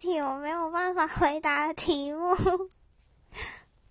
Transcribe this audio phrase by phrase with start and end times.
[0.00, 2.34] 题我没有办法回答的题目。